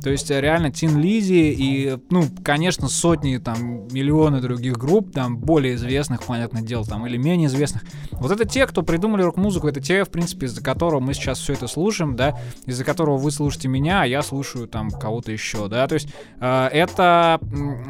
То 0.04 0.10
есть 0.10 0.30
э, 0.30 0.38
реально 0.38 0.70
Тин 0.70 1.00
Лизи 1.00 1.50
и, 1.50 1.98
ну, 2.10 2.24
конечно, 2.44 2.88
сотни, 2.88 3.38
там, 3.38 3.88
миллионы 3.88 4.42
других 4.42 4.76
групп, 4.76 5.12
там, 5.12 5.38
более 5.38 5.76
известных, 5.76 6.24
понятное 6.24 6.60
дело, 6.60 6.84
там, 6.84 7.06
или 7.06 7.16
менее 7.16 7.48
известных. 7.48 7.84
Вот 8.12 8.30
это 8.30 8.44
те, 8.44 8.66
кто 8.66 8.82
придумали 8.82 9.22
рок-музыку, 9.22 9.66
это 9.66 9.80
те, 9.80 10.04
в 10.04 10.10
принципе, 10.10 10.44
из-за 10.44 10.62
которого 10.62 11.00
мы 11.00 11.14
сейчас 11.14 11.38
все 11.38 11.54
это 11.54 11.68
слушаем, 11.68 12.16
да, 12.16 12.38
из-за 12.66 12.84
которого 12.84 13.16
вы 13.16 13.30
слушаете 13.30 13.68
меня, 13.68 14.02
а 14.02 14.06
я 14.06 14.20
слушаю, 14.20 14.68
там, 14.68 14.90
кого-то 14.90 15.32
еще, 15.32 15.68
да, 15.68 15.86
то 15.86 15.94
есть 15.94 16.08
э, 16.38 16.68
это, 16.70 17.40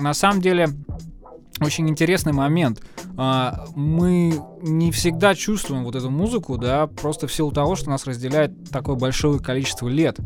на 0.00 0.14
самом 0.14 0.40
деле, 0.40 0.68
очень 1.60 1.88
интересный 1.88 2.32
момент. 2.32 2.82
А, 3.16 3.66
Мы 3.74 4.34
не 4.62 4.90
всегда 4.90 5.34
чувствуем 5.34 5.84
вот 5.84 5.94
эту 5.94 6.10
музыку, 6.10 6.58
да, 6.58 6.86
просто 6.86 7.26
в 7.26 7.32
силу 7.32 7.52
того, 7.52 7.76
что 7.76 7.90
нас 7.90 8.06
разделяет 8.06 8.70
такое 8.70 8.96
большое 8.96 9.38
количество 9.38 9.88
лет. 9.88 10.18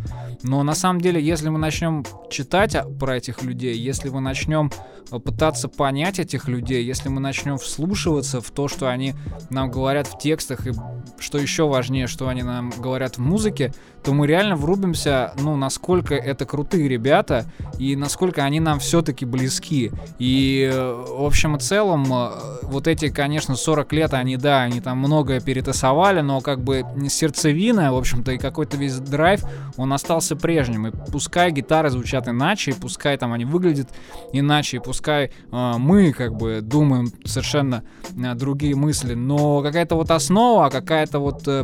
Но 0.42 0.62
на 0.62 0.74
самом 0.74 1.00
деле, 1.00 1.22
если 1.22 1.48
мы 1.48 1.58
начнем 1.58 2.04
читать 2.30 2.76
про 2.98 3.16
этих 3.16 3.42
людей, 3.42 3.76
если 3.76 4.08
мы 4.08 4.20
начнем 4.20 4.70
э, 5.10 5.18
пытаться 5.18 5.68
понять 5.68 6.18
этих 6.18 6.48
людей, 6.48 6.84
если 6.84 7.08
мы 7.08 7.20
начнем 7.20 7.58
вслушиваться 7.58 8.40
в 8.40 8.50
то, 8.50 8.68
что 8.68 8.88
они 8.88 9.14
нам 9.50 9.70
говорят 9.70 10.06
в 10.06 10.18
текстах, 10.18 10.66
и 10.66 10.72
что 11.18 11.38
еще 11.38 11.68
важнее, 11.68 12.06
что 12.06 12.28
они 12.28 12.42
нам 12.42 12.72
говорят 12.78 13.18
в 13.18 13.20
музыке, 13.20 13.74
то 14.08 14.14
мы 14.14 14.26
реально 14.26 14.56
врубимся, 14.56 15.34
ну, 15.38 15.54
насколько 15.56 16.14
это 16.14 16.46
крутые 16.46 16.88
ребята 16.88 17.44
и 17.78 17.94
насколько 17.94 18.42
они 18.42 18.58
нам 18.58 18.78
все-таки 18.78 19.26
близки. 19.26 19.92
И, 20.18 20.66
в 20.72 21.22
общем 21.22 21.56
и 21.56 21.60
целом, 21.60 22.10
э, 22.10 22.30
вот 22.62 22.88
эти, 22.88 23.10
конечно, 23.10 23.54
40 23.54 23.92
лет, 23.92 24.14
они, 24.14 24.38
да, 24.38 24.62
они 24.62 24.80
там 24.80 24.96
многое 24.96 25.42
перетасовали, 25.42 26.22
но 26.22 26.40
как 26.40 26.60
бы 26.64 26.86
сердцевина, 27.10 27.92
в 27.92 27.98
общем-то, 27.98 28.32
и 28.32 28.38
какой-то 28.38 28.78
весь 28.78 28.96
драйв, 28.98 29.42
он 29.76 29.92
остался 29.92 30.36
прежним. 30.36 30.86
И 30.86 30.90
пускай 31.12 31.50
гитары 31.50 31.90
звучат 31.90 32.28
иначе, 32.28 32.70
и 32.70 32.74
пускай 32.74 33.18
там 33.18 33.34
они 33.34 33.44
выглядят 33.44 33.90
иначе, 34.32 34.78
и 34.78 34.80
пускай 34.80 35.26
э, 35.52 35.72
мы 35.76 36.14
как 36.14 36.34
бы 36.34 36.60
думаем 36.62 37.12
совершенно 37.26 37.84
э, 38.16 38.34
другие 38.34 38.74
мысли, 38.74 39.12
но 39.12 39.60
какая-то 39.60 39.96
вот 39.96 40.10
основа, 40.10 40.70
какая-то 40.70 41.18
вот 41.18 41.46
э, 41.46 41.62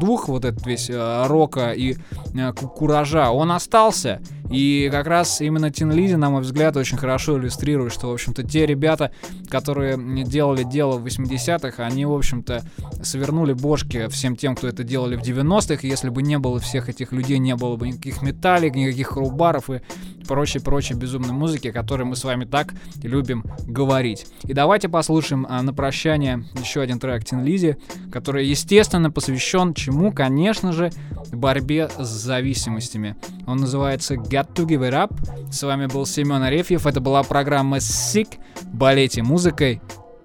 дух 0.00 0.26
вот 0.26 0.44
этот 0.44 0.66
весь 0.66 0.90
э, 0.90 1.26
рока 1.28 1.70
и 1.70 1.83
э, 1.92 2.52
куража, 2.52 3.30
он 3.30 3.52
остался. 3.52 4.20
И 4.50 4.88
как 4.92 5.06
раз 5.06 5.40
именно 5.40 5.70
Тин 5.70 5.90
Лизи, 5.90 6.16
на 6.16 6.30
мой 6.30 6.42
взгляд, 6.42 6.76
очень 6.76 6.98
хорошо 6.98 7.38
иллюстрирует, 7.38 7.92
что, 7.92 8.08
в 8.08 8.12
общем-то, 8.12 8.42
те 8.42 8.66
ребята, 8.66 9.10
которые 9.48 9.96
делали 10.24 10.64
дело 10.64 10.98
в 10.98 11.06
80-х, 11.06 11.82
они, 11.82 12.04
в 12.04 12.12
общем-то, 12.12 12.62
свернули 13.02 13.54
бошки 13.54 14.08
всем 14.08 14.36
тем, 14.36 14.54
кто 14.54 14.68
это 14.68 14.84
делали 14.84 15.16
в 15.16 15.22
90-х. 15.22 15.86
Если 15.86 16.10
бы 16.10 16.22
не 16.22 16.38
было 16.38 16.60
всех 16.60 16.88
этих 16.88 17.12
людей, 17.12 17.38
не 17.38 17.56
было 17.56 17.76
бы 17.76 17.88
никаких 17.88 18.22
металлик, 18.22 18.74
никаких 18.74 19.12
рубаров 19.12 19.70
и 19.70 19.80
прочей-прочей 20.26 20.94
безумной 20.94 21.32
музыки, 21.32 21.68
о 21.68 21.72
которой 21.72 22.04
мы 22.04 22.16
с 22.16 22.24
вами 22.24 22.44
так 22.44 22.74
любим 23.02 23.44
говорить. 23.66 24.26
И 24.44 24.52
давайте 24.52 24.88
послушаем 24.88 25.46
а, 25.48 25.62
на 25.62 25.72
прощание 25.72 26.44
еще 26.58 26.80
один 26.80 26.98
трек 26.98 27.24
Тин 27.24 27.44
Лизи, 27.44 27.76
который, 28.12 28.46
естественно, 28.46 29.10
посвящен 29.10 29.74
чему? 29.74 30.12
Конечно 30.12 30.72
же, 30.72 30.90
борьбе 31.32 31.88
с 31.88 32.08
зависимостями. 32.08 33.16
Он 33.46 33.58
называется 33.58 34.14
Got 34.14 34.54
to 34.54 34.66
Give 34.66 34.88
It 34.88 34.92
Up. 34.92 35.52
С 35.52 35.62
вами 35.62 35.86
был 35.86 36.06
Семен 36.06 36.42
Арефьев. 36.42 36.86
Это 36.86 37.00
была 37.00 37.22
программа 37.22 37.78
Sick. 37.78 38.38
Болейте 38.72 39.22
музыкой. 39.22 39.80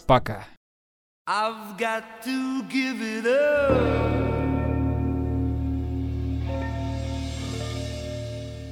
Пока. 0.07 0.45
I've 1.27 1.77
got 1.77 2.03
to 2.23 2.63
give 2.71 3.01
it 3.01 3.27
up. 3.27 4.38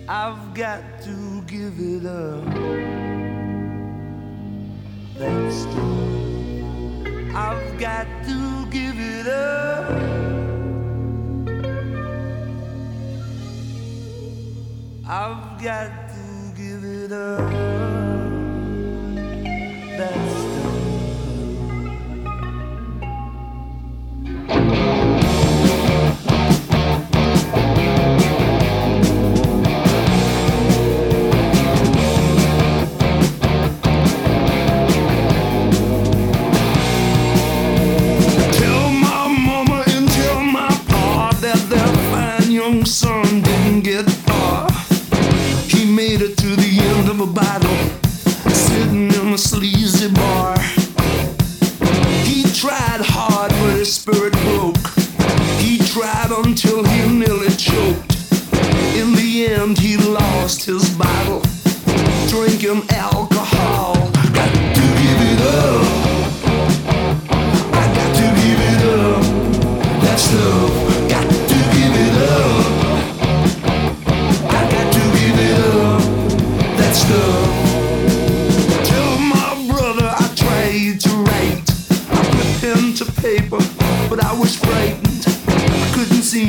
I've 0.10 0.54
got 0.54 1.02
to 1.02 1.42
give 1.42 1.74
it 1.80 2.06
up. 2.06 2.46
That's 5.18 5.66
true. 5.66 7.32
I've 7.36 7.78
got 7.78 8.08
to 8.26 8.66
give 8.72 8.98
it 8.98 9.28
up. 9.28 9.90
I've 15.06 15.62
got 15.62 15.92
to 16.08 16.54
give 16.56 16.86
it 16.86 17.12
up. 17.12 17.52
That's 19.98 20.48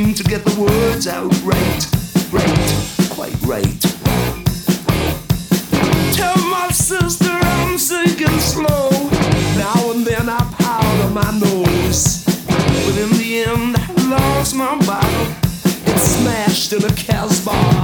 seem 0.08 0.14
to 0.14 0.24
get 0.24 0.42
the 0.42 0.60
words 0.60 1.06
out 1.06 1.30
right, 1.42 1.86
right, 2.32 3.10
quite 3.10 3.36
right. 3.42 3.80
Tell 6.14 6.36
my 6.48 6.68
sister 6.70 7.28
I'm 7.30 7.76
sinking 7.76 8.38
slow. 8.40 8.88
Now 9.58 9.90
and 9.90 10.06
then 10.06 10.28
I 10.30 10.38
powder 10.58 11.10
my 11.12 11.30
nose. 11.38 12.24
But 12.46 12.96
in 12.96 13.10
the 13.18 13.44
end, 13.48 13.76
I 13.76 14.08
lost 14.08 14.54
my 14.54 14.78
bottle. 14.86 15.26
It 15.84 15.98
smashed 15.98 16.72
in 16.72 16.84
a 16.84 16.94
Casbah. 16.94 17.77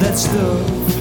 that 0.00 0.16
stuff 0.16 0.99